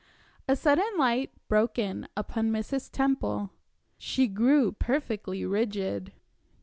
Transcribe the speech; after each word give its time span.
A 0.47 0.55
sudden 0.55 0.97
light 0.97 1.29
broke 1.47 1.77
in 1.77 2.07
upon 2.17 2.49
Mrs. 2.49 2.89
Temple. 2.91 3.51
She 3.99 4.25
grew 4.27 4.71
perfectly 4.71 5.45
rigid. 5.45 6.11